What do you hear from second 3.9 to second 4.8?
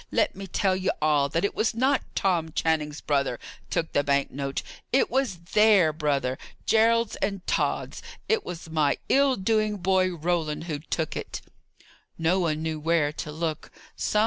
the bank note;